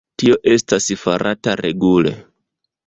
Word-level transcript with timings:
Tio 0.21 0.37
estas 0.53 0.89
farata 1.03 1.57
regule. 1.63 2.17